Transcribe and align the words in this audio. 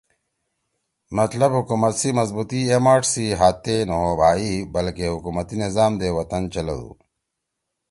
مطلب 1.17 1.51
حکومت 1.59 1.93
سی 2.01 2.09
مضبوطی 2.19 2.59
اے 2.69 2.77
ماݜ 2.85 3.03
سی 3.13 3.25
ہات 3.39 3.57
تے 3.63 3.75
نہ 3.89 3.95
ہو 4.01 4.09
بھائی 4.19 4.51
بلکہ 4.73 5.05
حکومتی 5.15 5.55
نظام 5.65 5.91
دے 5.99 6.09
وطن 6.17 6.43
چلَدُو 6.53 6.91